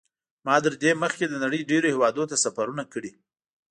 ما 0.45 0.55
تر 0.63 0.73
دې 0.81 0.91
مخکې 1.03 1.25
د 1.27 1.33
نړۍ 1.43 1.61
ډېرو 1.71 1.87
هېوادونو 1.93 2.29
ته 2.31 2.37
سفرونه 2.43 2.83
کړي. 2.93 3.11